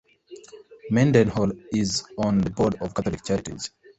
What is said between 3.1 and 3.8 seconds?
charities.